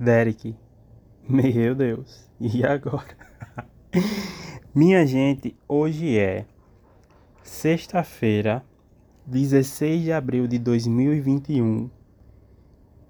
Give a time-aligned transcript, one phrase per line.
[0.00, 0.56] Derek.
[1.28, 2.26] Meu Deus.
[2.40, 3.04] E agora?
[4.74, 6.46] Minha gente, hoje é
[7.42, 8.64] sexta-feira,
[9.26, 11.90] 16 de abril de 2021.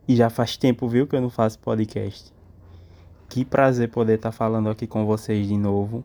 [0.09, 2.35] E já faz tempo, viu, que eu não faço podcast.
[3.29, 6.03] Que prazer poder estar falando aqui com vocês de novo.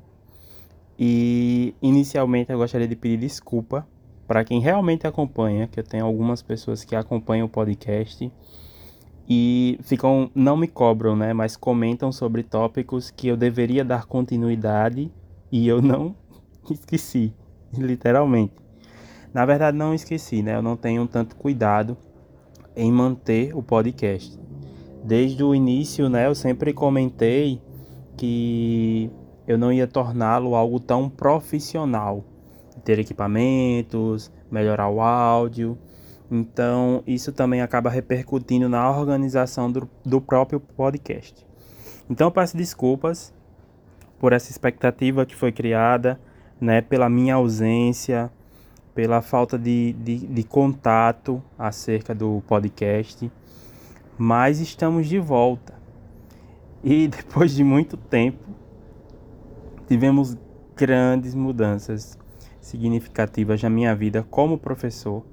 [1.00, 3.88] E inicialmente eu gostaria de pedir desculpa
[4.28, 8.32] para quem realmente acompanha, que eu tenho algumas pessoas que acompanham o podcast
[9.28, 15.12] e ficam não me cobram, né, mas comentam sobre tópicos que eu deveria dar continuidade
[15.52, 16.16] e eu não
[16.70, 17.34] esqueci,
[17.74, 18.54] literalmente.
[19.34, 20.56] Na verdade não esqueci, né?
[20.56, 21.98] Eu não tenho tanto cuidado
[22.76, 24.40] em manter o podcast.
[25.04, 27.62] Desde o início, né, eu sempre comentei
[28.18, 29.12] que
[29.48, 32.24] eu não ia torná-lo algo tão profissional,
[32.84, 35.78] ter equipamentos, melhorar o áudio,
[36.30, 41.46] então, isso também acaba repercutindo na organização do, do próprio podcast.
[42.10, 43.34] Então, peço desculpas
[44.20, 46.20] por essa expectativa que foi criada,
[46.60, 48.32] né, pela minha ausência,
[48.94, 53.32] pela falta de, de, de contato acerca do podcast,
[54.18, 55.76] mas estamos de volta.
[56.84, 58.44] E depois de muito tempo,
[59.88, 60.36] tivemos
[60.76, 62.18] grandes mudanças
[62.60, 65.24] significativas na minha vida como professor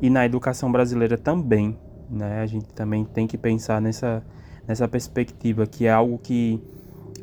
[0.00, 1.78] e na educação brasileira também,
[2.10, 2.40] né?
[2.40, 4.22] A gente também tem que pensar nessa,
[4.66, 6.60] nessa perspectiva, que é algo que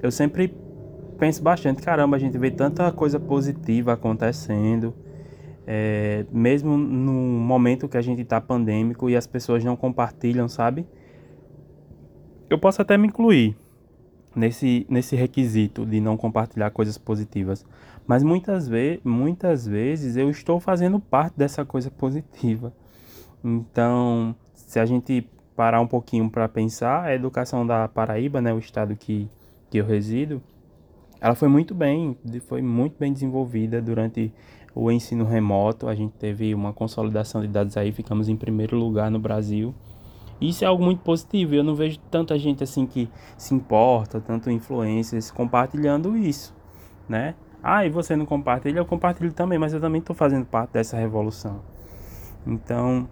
[0.01, 0.53] eu sempre
[1.17, 1.81] penso bastante.
[1.81, 4.93] Caramba, a gente vê tanta coisa positiva acontecendo,
[5.65, 10.85] é, mesmo no momento que a gente está pandêmico e as pessoas não compartilham, sabe?
[12.49, 13.55] Eu posso até me incluir
[14.35, 17.65] nesse, nesse requisito de não compartilhar coisas positivas.
[18.05, 22.73] Mas muitas, ve muitas vezes eu estou fazendo parte dessa coisa positiva.
[23.43, 28.59] Então, se a gente parar um pouquinho para pensar, a educação da Paraíba, né, o
[28.59, 29.29] estado que,
[29.69, 30.41] que eu resido,
[31.21, 34.33] ela foi muito bem, foi muito bem desenvolvida durante
[34.75, 35.87] o ensino remoto.
[35.87, 39.73] A gente teve uma consolidação de dados aí, ficamos em primeiro lugar no Brasil.
[40.43, 41.55] Isso é algo muito positivo.
[41.55, 46.53] Eu não vejo tanta gente assim que se importa, tanto influências compartilhando isso,
[47.07, 47.35] né?
[47.63, 48.79] Ah, e você não compartilha?
[48.79, 51.61] Eu compartilho também, mas eu também estou fazendo parte dessa revolução.
[52.45, 53.07] Então,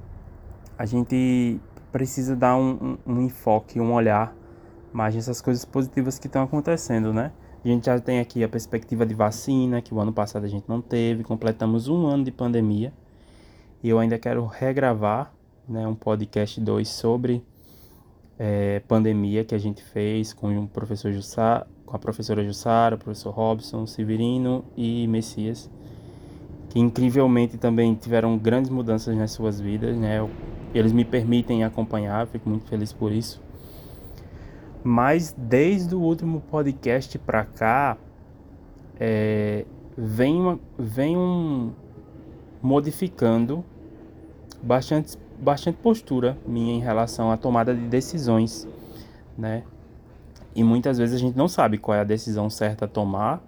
[0.78, 1.58] a gente
[1.90, 4.36] precisa dar um, um, um enfoque, um olhar
[4.92, 7.32] mais nessas coisas positivas que estão acontecendo, né?
[7.64, 10.68] A gente já tem aqui a perspectiva de vacina, que o ano passado a gente
[10.68, 12.92] não teve, completamos um ano de pandemia.
[13.82, 15.32] E eu ainda quero regravar
[15.68, 17.44] né, um podcast 2 sobre
[18.38, 22.98] é, pandemia que a gente fez com o professor Jussá, com a professora Jussara, o
[22.98, 25.70] professor Robson, Severino e Messias,
[26.70, 30.28] que incrivelmente também tiveram grandes mudanças nas suas vidas, né?
[30.74, 33.42] Eles me permitem acompanhar, fico muito feliz por isso.
[34.84, 37.98] Mas desde o último podcast para cá,
[39.00, 41.72] é, vem, uma, vem um,
[42.62, 43.64] modificando
[44.64, 48.68] bastante, bastante postura minha em relação à tomada de decisões,
[49.38, 49.64] né?
[50.56, 53.42] E muitas vezes a gente não sabe qual é a decisão certa a tomar.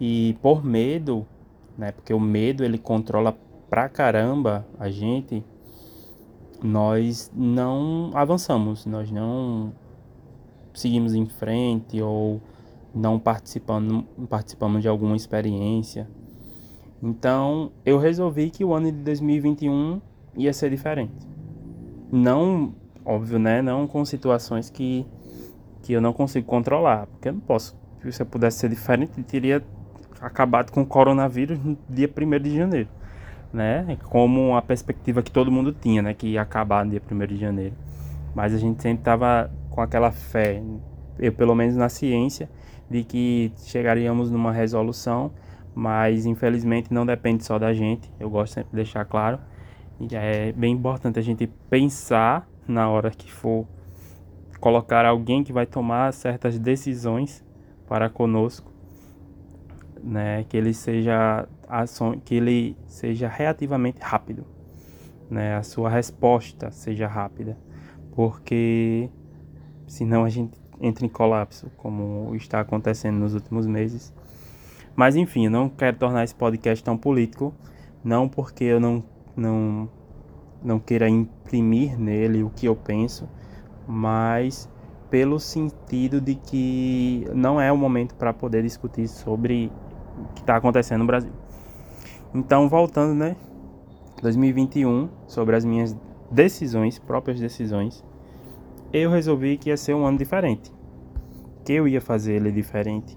[0.00, 1.26] E por medo,
[1.76, 1.92] né?
[1.92, 3.36] Porque o medo ele controla
[3.70, 5.42] pra caramba a gente.
[6.62, 9.72] Nós não avançamos, nós não
[10.74, 12.40] seguimos em frente ou
[12.92, 16.08] não participando, participamos de alguma experiência.
[17.00, 20.00] Então, eu resolvi que o ano de 2021
[20.36, 21.14] ia ser diferente.
[22.10, 22.74] Não,
[23.04, 23.60] óbvio, né?
[23.62, 25.06] Não com situações que
[25.82, 27.74] que eu não consigo controlar, porque eu não posso.
[28.10, 29.64] Se eu pudesse ser diferente, teria
[30.20, 32.88] acabado com o coronavírus no dia 1 de janeiro,
[33.52, 33.96] né?
[34.04, 36.12] Como a perspectiva que todo mundo tinha, né?
[36.12, 37.74] Que ia acabar no dia 1 de janeiro.
[38.34, 40.62] Mas a gente sempre estava com aquela fé,
[41.18, 42.50] eu pelo menos na ciência,
[42.90, 45.32] de que chegaríamos numa resolução,
[45.74, 48.10] mas infelizmente não depende só da gente.
[48.20, 49.38] Eu gosto sempre de deixar claro.
[50.00, 53.66] E é bem importante a gente pensar na hora que for
[54.60, 57.44] colocar alguém que vai tomar certas decisões
[57.86, 58.72] para conosco,
[60.02, 61.48] né, que ele seja
[62.24, 64.44] que ele seja reativamente rápido,
[65.30, 67.58] né, a sua resposta seja rápida,
[68.12, 69.10] porque
[69.86, 74.12] senão a gente entra em colapso, como está acontecendo nos últimos meses.
[74.94, 77.54] Mas enfim, eu não quero tornar esse podcast tão político,
[78.02, 79.04] não porque eu não
[79.36, 79.88] não
[80.62, 83.28] não queira imprimir nele o que eu penso,
[83.86, 84.68] mas
[85.10, 89.72] pelo sentido de que não é o momento para poder discutir sobre
[90.18, 91.32] o que está acontecendo no Brasil.
[92.34, 93.36] Então, voltando, né?
[94.22, 95.96] 2021, sobre as minhas
[96.30, 98.04] decisões, próprias decisões,
[98.92, 100.72] eu resolvi que ia ser um ano diferente.
[101.64, 103.16] Que eu ia fazer ele diferente.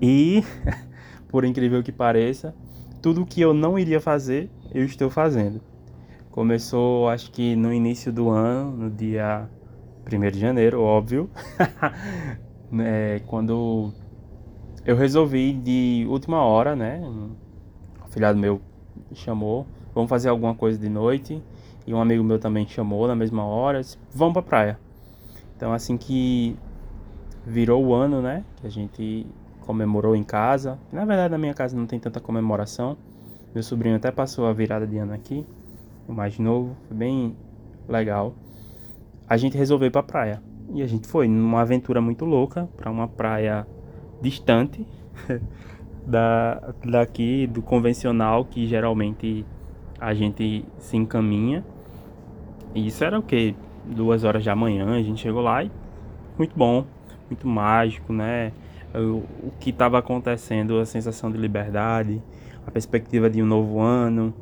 [0.00, 0.42] E,
[1.28, 2.54] por incrível que pareça,
[3.00, 5.60] tudo que eu não iria fazer, eu estou fazendo.
[6.32, 9.50] Começou, acho que no início do ano, no dia
[10.10, 11.28] 1 de janeiro, óbvio.
[12.80, 13.92] é, quando
[14.86, 17.02] eu resolvi de última hora, né?
[17.02, 17.36] Um
[18.08, 18.62] filhado meu
[19.12, 21.42] chamou, vamos fazer alguma coisa de noite.
[21.86, 24.78] E um amigo meu também chamou na mesma hora, disse, vamos pra praia.
[25.54, 26.56] Então assim que
[27.46, 28.42] virou o ano, né?
[28.56, 29.26] Que a gente
[29.60, 30.78] comemorou em casa.
[30.90, 32.96] Na verdade na minha casa não tem tanta comemoração.
[33.52, 35.46] Meu sobrinho até passou a virada de ano aqui,
[36.12, 37.36] o mais novo, foi bem
[37.88, 38.34] legal.
[39.28, 40.42] A gente resolveu ir pra praia.
[40.74, 43.66] E a gente foi numa aventura muito louca para uma praia
[44.20, 44.86] distante
[46.06, 49.44] da, daqui do convencional que geralmente
[49.98, 51.64] a gente se encaminha.
[52.74, 53.54] E isso era o que?
[53.84, 55.70] Duas horas da manhã, a gente chegou lá e
[56.38, 56.86] muito bom,
[57.28, 58.52] muito mágico, né?
[58.94, 62.22] O, o que estava acontecendo, a sensação de liberdade,
[62.66, 64.32] a perspectiva de um novo ano.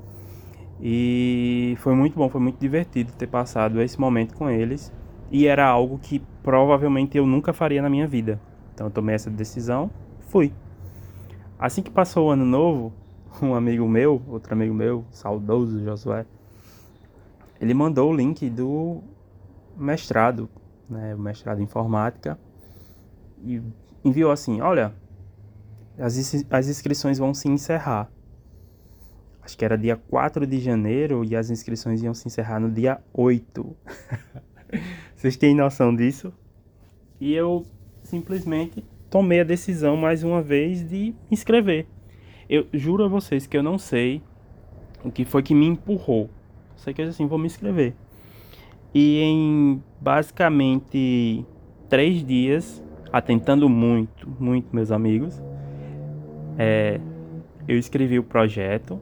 [0.83, 4.93] E foi muito bom, foi muito divertido ter passado esse momento com eles.
[5.31, 8.41] E era algo que provavelmente eu nunca faria na minha vida.
[8.75, 9.91] Então eu tomei essa decisão,
[10.29, 10.53] fui.
[11.59, 12.93] Assim que passou o ano novo,
[13.43, 16.25] um amigo meu, outro amigo meu, saudoso Josué,
[17.61, 19.03] ele mandou o link do
[19.77, 20.49] mestrado,
[20.89, 22.39] né, mestrado em informática,
[23.45, 23.63] e
[24.03, 24.95] enviou assim: Olha,
[25.99, 26.17] as,
[26.51, 28.11] as inscrições vão se encerrar.
[29.43, 33.01] Acho que era dia 4 de janeiro e as inscrições iam se encerrar no dia
[33.13, 33.77] 8.
[35.17, 36.33] Vocês têm noção disso?
[37.21, 37.67] E eu
[38.03, 41.87] simplesmente tomei a decisão mais uma vez de me inscrever.
[42.49, 44.23] Eu juro a vocês que eu não sei
[45.05, 46.31] o que foi que me empurrou.
[46.77, 47.95] Sei que assim, vou me inscrever.
[48.95, 51.45] E em basicamente
[51.89, 52.83] três dias,
[53.13, 55.41] atentando muito, muito meus amigos,
[56.59, 57.01] é,
[57.69, 59.01] eu escrevi o projeto,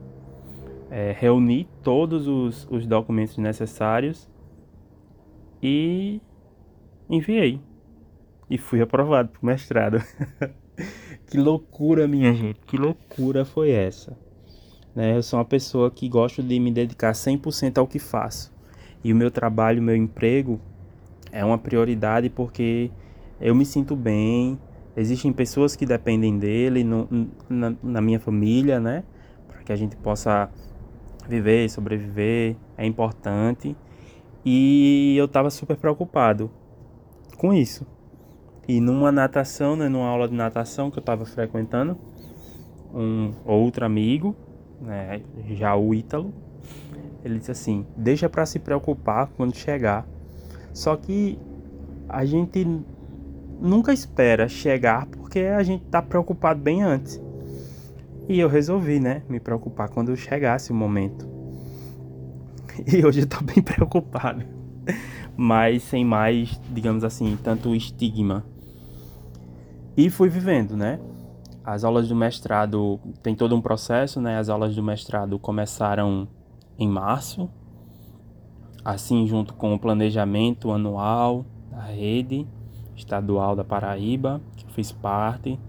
[0.89, 4.29] é, reuni todos os, os documentos necessários
[5.61, 6.21] e
[7.09, 7.61] enviei.
[8.49, 10.03] E fui aprovado para o mestrado.
[11.27, 14.17] que loucura, minha gente, que loucura foi essa.
[14.95, 15.15] Né?
[15.15, 18.51] Eu sou uma pessoa que gosto de me dedicar 100% ao que faço.
[19.03, 20.59] E o meu trabalho, o meu emprego
[21.31, 22.89] é uma prioridade porque
[23.39, 24.59] eu me sinto bem.
[24.97, 27.07] Existem pessoas que dependem dele no,
[27.47, 29.03] na, na minha família, né?
[29.47, 30.49] Para que a gente possa
[31.29, 33.77] viver, sobreviver, é importante.
[34.43, 36.49] E eu estava super preocupado
[37.37, 37.85] com isso.
[38.67, 41.97] E numa natação, né, numa aula de natação que eu estava frequentando,
[42.93, 44.35] um outro amigo,
[44.81, 45.21] né,
[45.51, 46.33] já o Ítalo,
[47.23, 50.07] ele disse assim: deixa para se preocupar quando chegar.
[50.73, 51.37] Só que
[52.07, 52.65] a gente
[53.59, 57.21] nunca espera chegar porque a gente tá preocupado bem antes.
[58.29, 61.27] E eu resolvi, né, me preocupar quando chegasse o momento.
[62.85, 64.45] E hoje eu tô bem preocupado.
[65.35, 68.45] Mas sem mais, digamos assim, tanto estigma.
[69.97, 70.99] E fui vivendo, né?
[71.65, 74.37] As aulas do mestrado tem todo um processo, né?
[74.37, 76.27] As aulas do mestrado começaram
[76.77, 77.49] em março,
[78.85, 82.47] assim junto com o planejamento anual da rede
[82.95, 84.39] estadual da Paraíba,
[84.69, 85.59] fiz parte.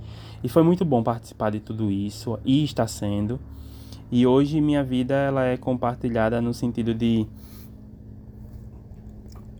[0.42, 3.38] E foi muito bom participar de tudo isso e está sendo.
[4.10, 7.26] E hoje minha vida ela é compartilhada no sentido de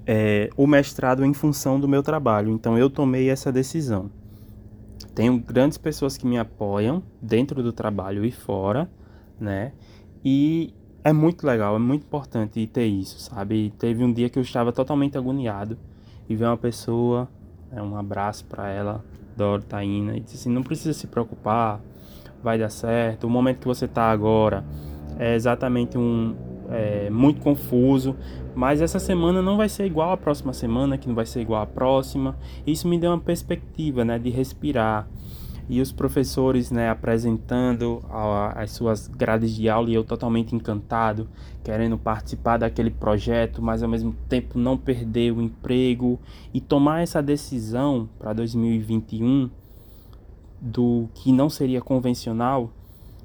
[0.07, 2.51] é, o mestrado em função do meu trabalho.
[2.51, 4.11] Então eu tomei essa decisão.
[5.15, 8.91] Tenho grandes pessoas que me apoiam dentro do trabalho e fora,
[9.39, 9.73] né?
[10.25, 13.73] E é muito legal, é muito importante ter isso, sabe?
[13.79, 15.79] Teve um dia que eu estava totalmente agoniado
[16.29, 17.29] e veio uma pessoa,
[17.73, 19.05] é, um abraço para ela,
[19.37, 21.81] Doro Taina, e disse assim: não precisa se preocupar,
[22.43, 23.27] vai dar certo.
[23.27, 24.65] O momento que você está agora
[25.19, 26.35] é exatamente um
[26.71, 28.17] é, muito confuso,
[28.55, 31.63] mas essa semana não vai ser igual à próxima semana, que não vai ser igual
[31.63, 32.37] à próxima.
[32.67, 35.09] Isso me deu uma perspectiva, né, de respirar.
[35.71, 41.29] E os professores, né, apresentando a, as suas grades de aula e eu totalmente encantado,
[41.62, 46.19] querendo participar daquele projeto, mas ao mesmo tempo não perder o emprego
[46.53, 49.49] e tomar essa decisão para 2021
[50.61, 52.73] do que não seria convencional,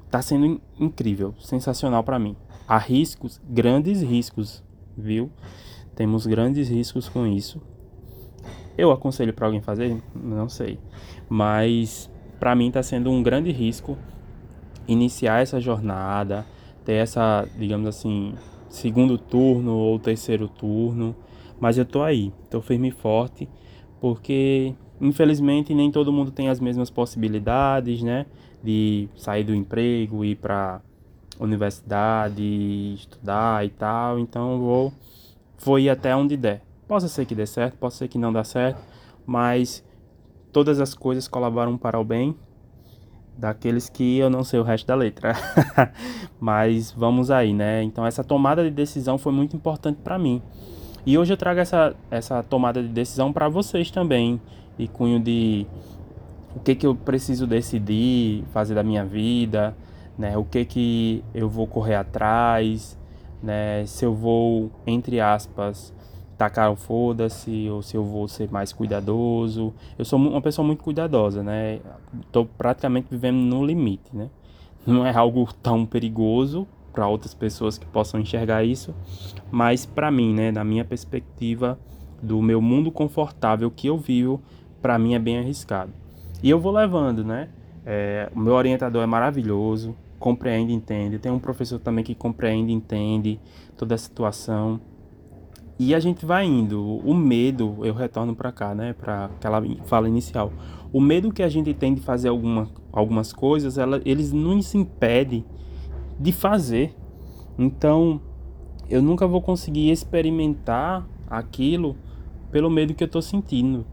[0.05, 2.35] está sendo incrível, sensacional para mim.
[2.67, 4.63] Há riscos, grandes riscos,
[4.95, 5.31] viu?
[5.95, 7.59] Temos grandes riscos com isso.
[8.77, 9.99] Eu aconselho para alguém fazer?
[10.13, 10.77] Não sei.
[11.27, 12.07] Mas
[12.39, 13.97] para mim está sendo um grande risco
[14.87, 16.45] iniciar essa jornada,
[16.83, 18.33] ter essa, digamos assim,
[18.69, 21.15] segundo turno ou terceiro turno,
[21.59, 23.47] Mas eu tô aí, tô firme e forte,
[24.01, 28.25] porque infelizmente nem todo mundo tem as mesmas possibilidades, né?
[28.63, 30.81] De sair do emprego, ir para
[31.39, 34.19] universidade, estudar e tal.
[34.19, 34.93] Então vou,
[35.63, 36.61] vou ir até onde der.
[36.87, 38.81] Possa ser que dê certo, pode ser que não dê certo,
[39.25, 39.83] mas
[40.55, 42.33] todas as coisas colaboram para o bem
[43.37, 45.33] daqueles que eu não sei o resto da letra.
[46.39, 47.83] Mas vamos aí, né?
[47.83, 50.41] Então essa tomada de decisão foi muito importante para mim.
[51.05, 54.39] E hoje eu trago essa, essa tomada de decisão para vocês também,
[54.79, 55.67] e cunho de
[56.55, 59.75] o que que eu preciso decidir, fazer da minha vida,
[60.17, 60.37] né?
[60.37, 62.97] O que que eu vou correr atrás,
[63.43, 63.85] né?
[63.85, 65.93] Se eu vou entre aspas
[66.37, 69.73] tacar o foda-se ou se eu vou ser mais cuidadoso.
[69.97, 71.79] Eu sou uma pessoa muito cuidadosa, né?
[72.31, 74.29] Tô praticamente vivendo no limite, né?
[74.85, 78.95] Não é algo tão perigoso para outras pessoas que possam enxergar isso,
[79.51, 81.77] mas para mim, né, na minha perspectiva
[82.21, 84.41] do meu mundo confortável que eu vivo,
[84.81, 85.91] para mim é bem arriscado.
[86.41, 87.49] E eu vou levando, né?
[87.85, 91.19] É, o meu orientador é maravilhoso, compreende, entende.
[91.19, 93.39] Tem um professor também que compreende, entende
[93.77, 94.79] toda a situação.
[95.77, 96.81] E a gente vai indo.
[97.05, 100.51] O medo, eu retorno para cá, né, para aquela fala inicial.
[100.93, 104.73] O medo que a gente tem de fazer alguma, algumas coisas, ela, eles não nos
[104.73, 105.43] impedem
[106.17, 106.95] de fazer.
[107.57, 108.21] Então,
[108.89, 111.97] eu nunca vou conseguir experimentar aquilo
[112.51, 113.85] pelo medo que eu estou sentindo.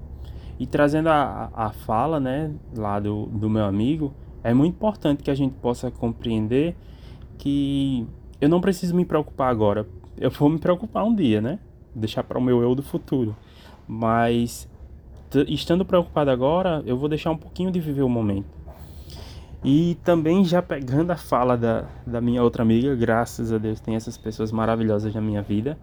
[0.60, 4.12] E trazendo a, a fala, né, lá do, do meu amigo,
[4.44, 6.76] é muito importante que a gente possa compreender
[7.38, 8.06] que
[8.40, 9.88] eu não preciso me preocupar agora.
[10.16, 11.58] Eu vou me preocupar um dia, né?
[11.94, 13.36] Deixar para o meu eu do futuro.
[13.86, 14.68] Mas
[15.48, 18.62] estando preocupado agora, eu vou deixar um pouquinho de viver o momento.
[19.64, 23.94] E também já pegando a fala da, da minha outra amiga, graças a Deus tem
[23.94, 25.78] essas pessoas maravilhosas na minha vida.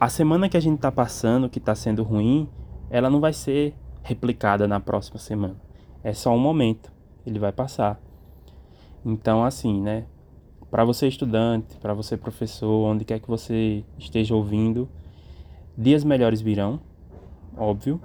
[0.00, 2.48] A semana que a gente está passando, que está sendo ruim,
[2.90, 5.56] ela não vai ser replicada na próxima semana.
[6.02, 6.92] É só um momento,
[7.24, 8.00] ele vai passar.
[9.04, 10.04] Então, assim, né?
[10.68, 14.88] Para você estudante, para você professor, onde quer que você esteja ouvindo,
[15.76, 16.80] Dias melhores virão,
[17.56, 18.00] óbvio,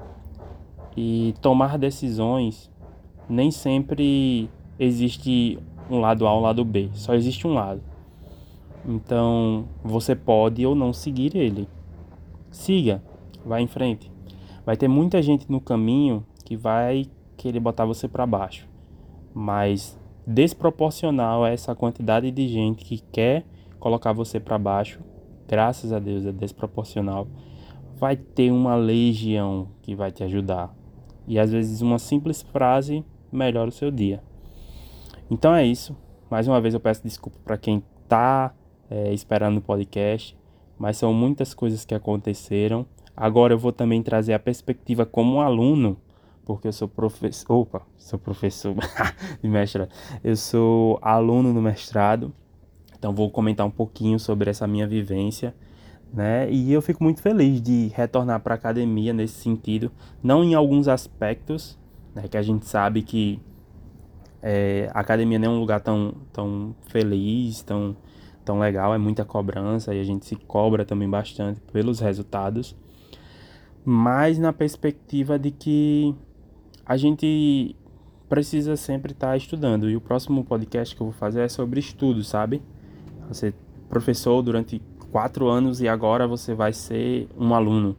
[0.96, 2.72] e tomar decisões
[3.30, 5.60] nem sempre existe
[5.90, 7.82] um lado A ou um lado B, só existe um lado.
[8.86, 11.68] Então você pode ou não seguir ele.
[12.50, 13.04] Siga,
[13.46, 14.10] vá em frente.
[14.66, 17.06] Vai ter muita gente no caminho que vai
[17.36, 18.68] querer botar você para baixo,
[19.34, 23.46] mas desproporcional a essa quantidade de gente que quer
[23.80, 25.00] colocar você para baixo,
[25.48, 27.28] graças a Deus é desproporcional
[27.98, 30.74] vai ter uma legião que vai te ajudar.
[31.28, 34.24] E às vezes uma simples frase melhora o seu dia.
[35.30, 35.98] Então é isso.
[36.30, 38.54] Mais uma vez eu peço desculpa para quem está
[38.90, 40.38] é, esperando o podcast,
[40.78, 42.86] mas são muitas coisas que aconteceram.
[43.16, 45.98] Agora eu vou também trazer a perspectiva como aluno,
[46.46, 47.52] porque eu sou professor.
[47.52, 48.76] Opa, sou professor
[49.42, 49.90] de mestrado.
[50.24, 52.34] Eu sou aluno do mestrado,
[52.98, 55.54] então vou comentar um pouquinho sobre essa minha vivência
[56.14, 56.50] né?
[56.52, 59.92] E eu fico muito feliz de retornar para a academia nesse sentido,
[60.24, 61.78] não em alguns aspectos,
[62.16, 63.40] né, que a gente sabe que
[64.42, 67.96] é, a academia não é um lugar tão, tão feliz, tão,
[68.46, 72.76] tão legal, é muita cobrança e a gente se cobra também bastante pelos resultados,
[73.84, 76.16] mas na perspectiva de que
[76.86, 77.76] a gente
[78.30, 79.90] precisa sempre estar tá estudando.
[79.90, 82.62] E o próximo podcast que eu vou fazer é sobre estudo, sabe?
[83.28, 83.54] Você
[83.90, 84.82] professor durante
[85.12, 87.96] quatro anos e agora você vai ser um aluno.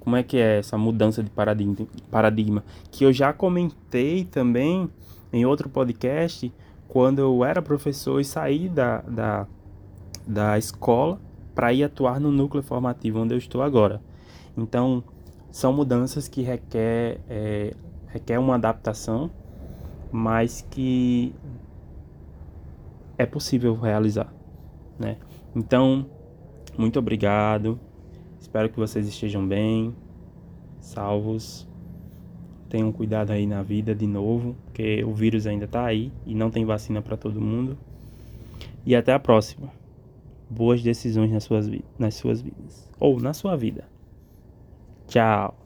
[0.00, 2.64] Como é que é essa mudança de paradigma, paradigma?
[2.90, 4.90] Que eu já comentei também
[5.32, 6.52] em outro podcast,
[6.88, 9.46] quando eu era professor e saí da, da,
[10.26, 11.20] da escola
[11.54, 14.02] para ir atuar no núcleo formativo onde eu estou agora.
[14.56, 15.02] Então,
[15.50, 17.74] são mudanças que requer, é,
[18.08, 19.30] requer uma adaptação,
[20.10, 21.34] mas que
[23.16, 24.32] é possível realizar,
[24.98, 25.16] né?
[25.54, 26.06] Então,
[26.76, 27.78] muito obrigado.
[28.40, 29.94] Espero que vocês estejam bem,
[30.80, 31.68] salvos.
[32.68, 36.50] Tenham cuidado aí na vida de novo, porque o vírus ainda tá aí e não
[36.50, 37.76] tem vacina para todo mundo.
[38.84, 39.70] E até a próxima.
[40.48, 42.88] Boas decisões nas suas, nas suas vidas.
[42.98, 43.84] Ou na sua vida.
[45.06, 45.61] Tchau.